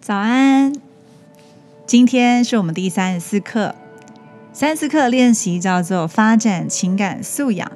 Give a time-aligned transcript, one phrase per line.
[0.00, 0.72] 早安，
[1.86, 3.74] 今天是我们第三十四课，
[4.50, 7.70] 三十四课练习叫做发展情感素养。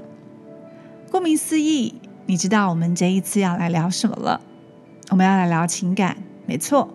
[1.11, 4.41] 顾名思义，你知道我们这一次要来聊什么了？
[5.11, 6.17] 我们要来聊情感，
[6.47, 6.95] 没错。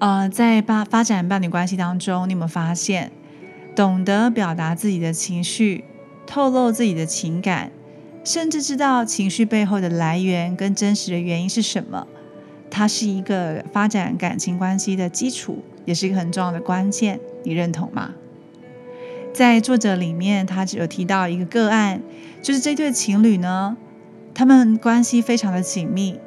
[0.00, 3.12] 呃，在发发展伴侣关系当中，你有没有发现，
[3.76, 5.84] 懂得表达自己的情绪，
[6.26, 7.70] 透露自己的情感，
[8.24, 12.08] 甚至知道情绪背后的来源跟真实的原因是什么？
[12.70, 17.18] 它是一个发展感情关系的基础，也是一个很重要的关键。
[17.44, 18.12] 你认同吗？
[19.32, 22.02] 在作者里面，他只有提到一个个案，
[22.42, 23.76] 就是这对情侣呢，
[24.34, 26.18] 他们关系非常的紧密，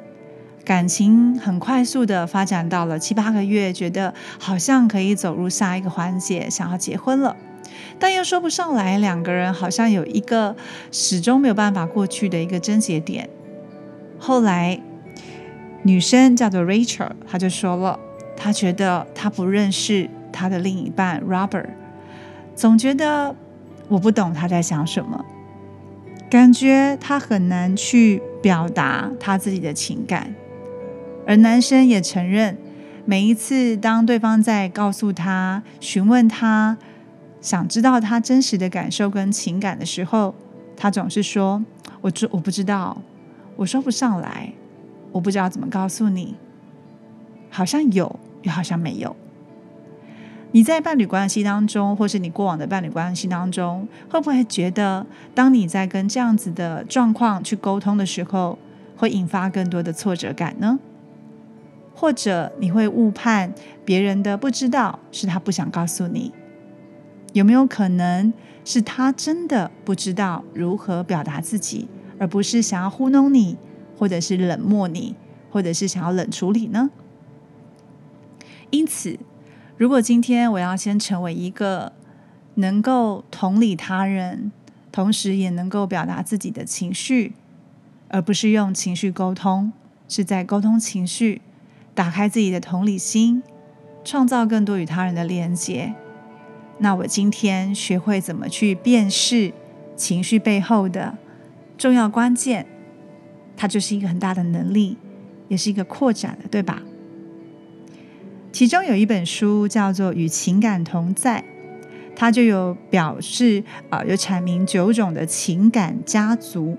[0.64, 7.36] 感情很快速的发展到了七八个月，觉得好像可以走入下一个环节，想要结婚了，
[7.98, 10.56] 但又说不上来，两个人好像有一个
[10.90, 13.28] 始终没有办法过去的一个症结点。
[14.18, 14.80] 后来。
[15.82, 17.98] 女生叫做 Rachel，她就说了，
[18.36, 21.70] 她觉得她不认识她的另一半 Robert，
[22.54, 23.34] 总觉得
[23.88, 25.24] 我不懂他在想什么，
[26.30, 30.34] 感觉他很难去表达他自己的情感。
[31.26, 32.56] 而男生也承认，
[33.04, 36.78] 每一次当对方在告诉他、询问他、
[37.40, 40.34] 想知道他真实的感受跟情感的时候，
[40.76, 41.62] 他总是说
[42.00, 43.02] ：“我知我不知道，
[43.56, 44.52] 我说不上来。”
[45.12, 46.34] 我不知道怎么告诉你，
[47.50, 49.14] 好像有，又好像没有。
[50.54, 58.58] 你在伴侣关系当中，或是你过往的伴侣关系当中，会不会觉得，当你在跟这样子的状况去沟通的时候，
[58.96, 60.78] 会引发更多的挫折感呢？
[61.94, 66.32] 或者你会误判别人的不知道是他不想告诉你？
[67.32, 68.32] 有没有可能
[68.64, 73.56] 是他真的不知道如何表达自己，而不是想要糊弄你？
[73.98, 75.14] 或者是冷漠你，
[75.50, 76.90] 或者是想要冷处理呢？
[78.70, 79.18] 因此，
[79.76, 81.92] 如果今天我要先成为一个
[82.54, 84.50] 能够同理他人，
[84.90, 87.34] 同时也能够表达自己的情绪，
[88.08, 89.72] 而不是用情绪沟通，
[90.08, 91.42] 是在沟通情绪，
[91.94, 93.42] 打开自己的同理心，
[94.04, 95.94] 创造更多与他人的连接。
[96.78, 99.52] 那我今天学会怎么去辨识
[99.94, 101.16] 情绪背后的
[101.76, 102.66] 重要关键。
[103.56, 104.96] 它就是一个很大的能力，
[105.48, 106.82] 也是一个扩展的，对吧？
[108.52, 111.40] 其中有一本书叫做《与情感同在》，
[112.14, 116.76] 它就有表示啊，有阐明九种的情感家族，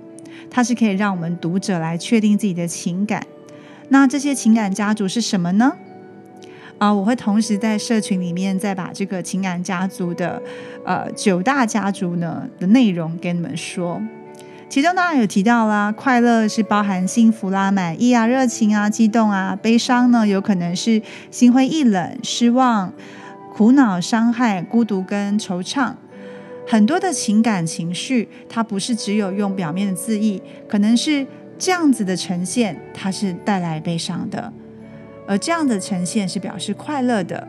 [0.52, 3.26] 它是可以让我们读者来确定自己的情感。
[3.90, 5.76] 那这些情感家族是什么呢？
[6.78, 10.42] 啊，我会同时在社群里面再把这个情感家族的
[10.86, 14.02] 呃九大家族呢的内容跟你们说。
[14.70, 22.92] 其中当然有提到啦，快乐是包含幸福啦、满意啊、热情啊、激动啊；悲伤呢，有可能是心灰意冷、失望、
[23.54, 25.94] 苦恼、伤害、孤独跟惆怅。
[26.68, 31.28] 很多的情感情绪，它不是只有用表面的字义，可能是
[31.60, 34.52] 这样子的呈现，它是带来悲伤的；
[35.28, 37.48] 而这样的呈现是表示快乐的。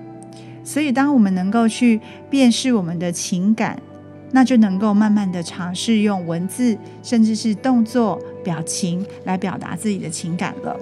[0.63, 3.81] 所以，当我们能够去辨识我们的情感。
[4.35, 10.77] 那就能够慢慢的尝试用文字，甚至是动作、表情来表达自己的情感了。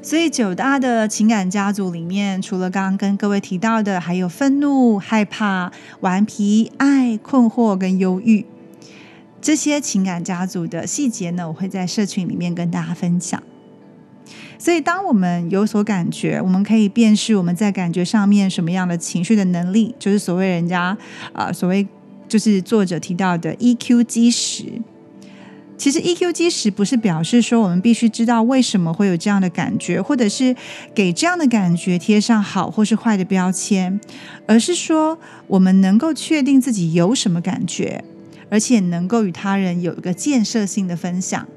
[0.00, 8.46] 所以九大的情感家族里面，除了刚刚跟各位提到的，还有愤怒、害怕、顽皮、爱、困惑跟忧郁
[9.40, 13.42] 这些情感家族的细节呢，我会在社群里面跟大家分享。
[14.60, 20.94] 所以，当我们有所感觉，我们可以辨识我们在感觉上面什么样的情绪的能力，就是所谓人家
[21.32, 21.86] 啊，所谓
[22.28, 24.66] 就是作者提到的 EQ 基石。
[25.78, 30.54] 其实 EQ 基石不是表示说我们必须知道为什么会有这样的感觉，或者是
[30.94, 33.98] 给这样的感觉贴上好或是坏的标签，
[34.46, 38.04] 而是说我们能够确定自己有什么感觉，
[38.50, 41.48] 而且能够与他人有一个建设性的分享。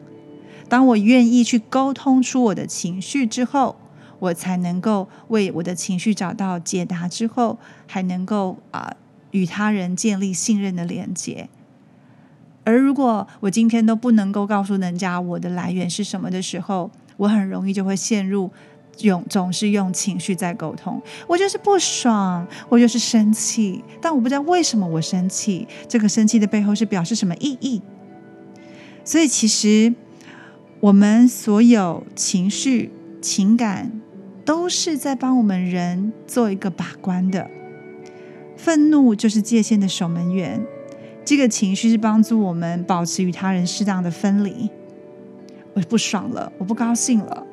[0.73, 3.75] 当我愿意去沟通出我的情绪之后，
[4.17, 8.92] 我才能够为我的情绪找到解答，之后还能够啊
[9.30, 11.47] 与他人建立信任的连接。
[12.63, 18.50] 而如果我今天都不能够告诉人家我的来源是什么的时候，我很容易就会陷入
[19.01, 21.00] 用总是用情绪在沟通。
[21.27, 27.80] 我就是不爽，我就是生气，但我不知道为什么我生气，这个生气的背后是表示什么意义？
[29.06, 29.94] 所以其实。
[30.83, 32.91] 我们所有情绪、
[33.21, 34.01] 情感，
[34.44, 37.50] 都是在帮我们人做一个把关的。
[38.57, 40.62] 愤怒就是界限的守门员，
[41.24, 44.69] 这个情绪是帮助我们保持与他人适当的分离。
[45.74, 47.47] 我不爽了，我不高兴了，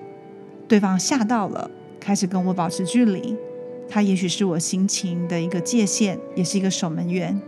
[0.67, 3.37] 对方吓到了，开始跟我保持距离。
[3.89, 7.41] 他也许是我心情的一个界限，也是一个守门员。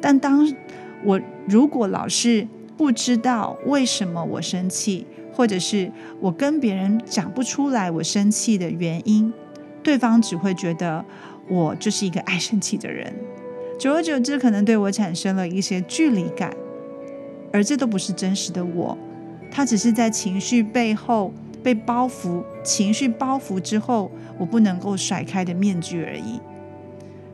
[0.00, 0.52] 但当
[1.04, 5.90] 我如果老是不知道为什么我生气，或者是
[6.20, 9.32] 我跟别人讲不出来我生气的原因，
[9.82, 11.04] 对方只会觉得
[11.48, 13.12] 我就是一个爱生气的人。
[13.78, 16.54] 久而久之，可能对我产生了一些距离感，
[17.52, 18.96] 而这都不是真实的我。
[19.50, 21.32] 他只是在情绪背后
[21.62, 24.10] 被包袱，情绪包袱之后。
[24.38, 26.38] 我不能够甩开的面具而已。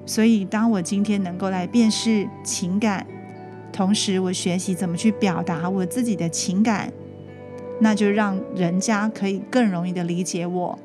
[0.06, 3.04] 所以，当我今天能够来辨识情感，
[3.72, 6.92] 同时我学习怎么去表达我自己的情感，
[7.80, 10.78] 那就让人家可以更容易的理解我，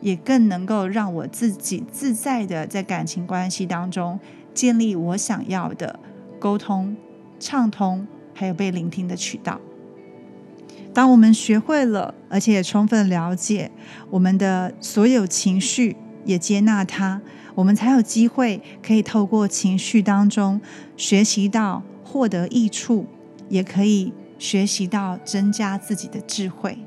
[0.00, 4.20] 也更能够让我自己自在的在感情关系当中
[4.52, 5.98] 建立我想要的
[6.38, 6.94] 沟通、
[7.40, 9.58] 畅通，还有被聆听的渠道。
[10.92, 13.70] 当我们学会了，而且也充分了解
[14.10, 17.20] 我们的所有情绪，也接纳它，
[17.56, 20.60] 我们才有机会可以透过情绪当中
[20.96, 23.06] 学习到获得益处，
[23.48, 26.78] 也可以学习到增加自己的智慧。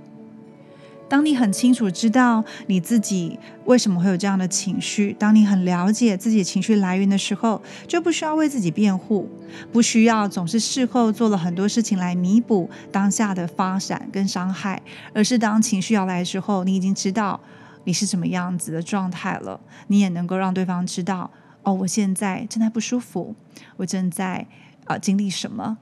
[1.10, 9.30] 当你很清楚知道你自己为什么会有这样的情绪，当你很了解自己情绪来源的时候，就不需要为自己辩护，
[9.72, 14.82] 不需要总是事后做了很多事情来弥补当下的发展跟伤害，
[15.14, 17.40] 而是当情绪要来的时候，你已经知道
[17.86, 21.32] 你是什么样子的状态了，你也能够让对方知道，
[21.64, 23.34] 哦，我现在正在不舒服，
[23.78, 24.46] 我正在
[24.88, 25.78] 啊经历什么。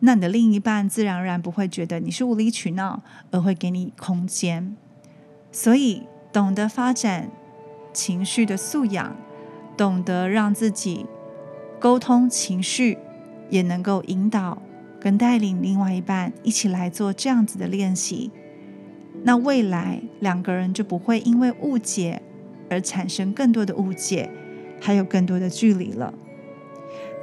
[0.00, 4.76] 那你的另一半自然而然不会觉得你是无理取闹，而会给你空间。
[5.50, 6.02] 所以，
[6.32, 7.30] 懂得发展
[7.92, 9.16] 情绪的素养，
[9.76, 11.06] 懂得让自己
[11.78, 12.98] 沟通情绪，
[13.48, 14.60] 也能够引导
[15.00, 18.30] 跟带领另外一半一起来做这样子的练习。
[19.22, 22.20] 那未来两个人就不会因为误解
[22.68, 24.28] 而产生更多的误解，
[24.80, 26.12] 还有更多的距离了。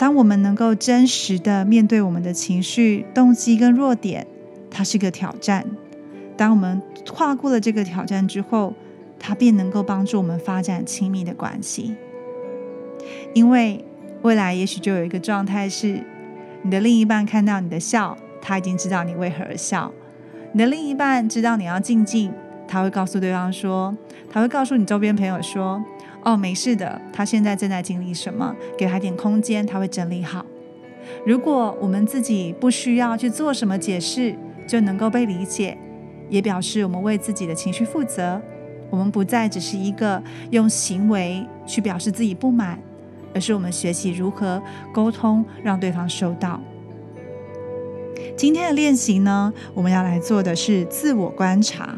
[0.02, 4.26] 当我们能够真实的面对我们的情绪、动机跟弱点，
[4.72, 5.64] 它是个挑战。
[6.36, 8.74] 当我们跨过了这个挑战之后，
[9.20, 11.94] 它便能够帮助我们发展亲密的关系。
[13.36, 13.86] 因为
[14.24, 16.04] 未来也许就有一个状态是，
[16.64, 19.92] 你的另一半看到你的笑，他已经知道你为何而笑；
[20.54, 22.34] 你的另一半知道你要静静，
[22.68, 23.96] 他会告诉对方说，
[24.32, 25.80] 他会告诉你周边朋友说。
[26.24, 27.02] 哦，没事的。
[27.12, 28.56] 他现在正在经历什么？
[28.78, 30.46] 给他点空间，他会整理好。
[31.26, 34.36] 如果我们自己不需要去做什么解释，
[34.68, 35.78] 就能够被理解，
[36.30, 38.42] 也表示我们为自己的情绪负责。
[38.90, 40.22] 我们不再只是一个
[40.52, 42.78] 用行为去表示自己不满，
[43.34, 44.62] 而是我们学习如何
[44.94, 46.62] 沟通，让对方收到。
[48.38, 51.98] 今天的练习呢，我们要来做的是自我观察。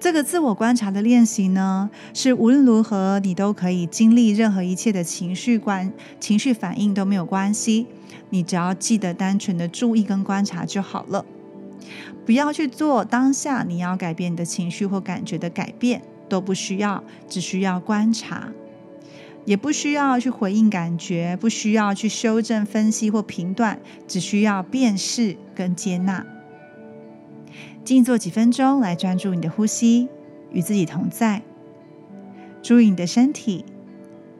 [0.00, 7.86] 这个自我观察的练习呢，是无论如何你都可以经历任何一切的情绪观、情绪反应都没有关系。
[8.30, 11.26] 你只要记得单纯的注意跟观察就好了，
[12.24, 16.00] 不要去做当下你要改变你的情绪或感觉的改变，
[16.30, 18.48] 都不需要，只需要观察，
[19.44, 26.24] 也不需要去回应感觉，不需要去修正、分析或评断，只需要辨识跟接纳。
[27.84, 30.08] 静坐几分钟，来专注你的呼吸，
[30.52, 31.42] 与自己同在，
[32.62, 33.64] 注意你的身体，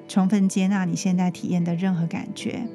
[0.07, 2.69] 充分接纳你现在体验的任何感觉。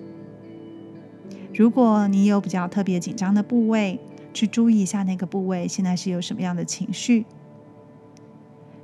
[1.54, 4.00] 如果你有比较特别紧张的部位，
[4.34, 7.26] 去注意一下那个部位现在是有什么样的情绪，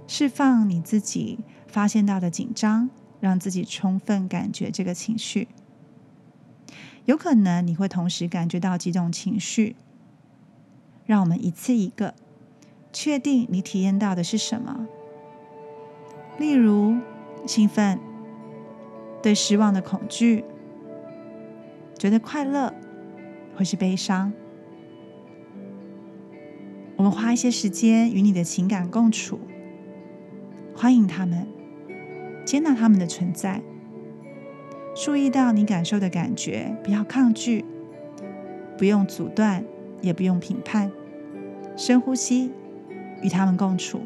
[0.07, 2.89] 释放你自己发现到的紧张，
[3.19, 5.49] 让自己充分感觉这个情绪。
[7.03, 9.75] 有可能你会同时感觉到几种情绪。
[11.05, 12.13] 让我们一次一个
[12.93, 14.87] 确定你体验到的是什么。
[16.37, 16.97] 例如，
[17.45, 17.99] 兴奋、
[19.21, 20.43] 对失望的恐惧、
[21.97, 22.73] 觉得快乐
[23.55, 24.31] 或是悲伤。
[26.95, 29.39] 我们花一些时间与你的情感共处，
[30.75, 31.47] 欢迎他们，
[32.45, 33.61] 接纳他们的存在，
[34.95, 37.65] 注意到你感受的感觉，不要抗拒，
[38.77, 39.65] 不用阻断，
[40.01, 40.91] 也不用评判。
[41.77, 42.51] 深呼吸，
[43.21, 44.01] 与他们共处。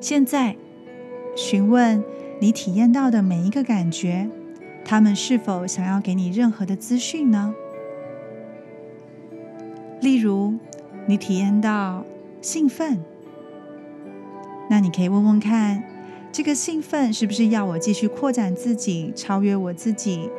[0.00, 0.56] 现在，
[1.34, 2.04] 询问
[2.40, 4.28] 你体验到的每一个感觉，
[4.84, 7.54] 他们是否想要给你任何的资讯呢？
[10.00, 10.54] 例如，
[11.06, 12.04] 你体验到
[12.40, 13.00] 兴奋，
[14.70, 15.82] 那你可以问问看，
[16.30, 20.30] 这个兴奋是不是要我继续扩展自己，超越我自己？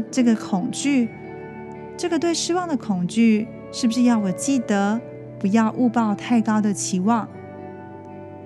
[0.00, 1.08] 这个恐惧。
[1.96, 5.00] 这个对失望的恐惧，是不是要我记得
[5.38, 7.28] 不要误抱太高的期望。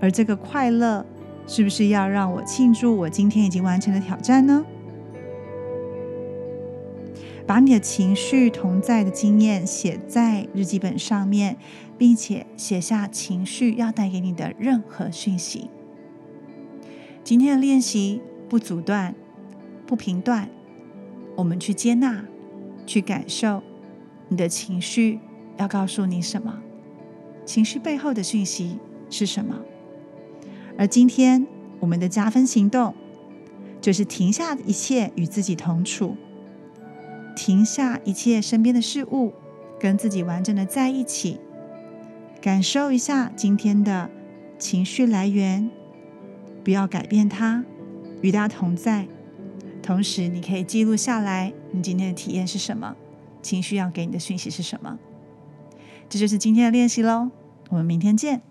[0.00, 1.04] 而这个快乐，
[1.46, 4.64] 是不是要让我庆祝我今天已经完成的挑战呢？
[7.46, 11.56] 把你的情绪同在的经验写在日记本上面，
[11.96, 15.70] 并且写下情绪要带给你的任何讯息。
[17.24, 19.14] 今天的练习不阻断，
[19.86, 20.50] 不评断，
[21.38, 22.24] 我们去接纳，
[22.84, 23.62] 去感受
[24.28, 25.20] 你的情绪
[25.56, 26.60] 要告诉你什么，
[27.46, 29.60] 情绪背后的讯息是什么。
[30.76, 31.46] 而今天
[31.78, 32.92] 我们的加分行动，
[33.80, 36.16] 就是停下一切与自己同处。
[37.36, 39.32] 停下一切身边的事物，
[39.78, 41.38] 跟自己完整的在一起，
[42.40, 44.10] 感受一下今天的
[44.58, 45.70] 情绪来源，
[46.64, 47.64] 不要改变它，
[48.22, 49.06] 与它同在。
[49.82, 52.96] 同时，你可以记录下来你今天的体验是什么，
[53.40, 54.98] 情绪要给你的讯息是什么。
[56.08, 57.30] 这就是今天的练习喽，
[57.70, 58.42] 我们明天见。